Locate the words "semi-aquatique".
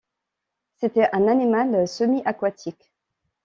1.87-2.91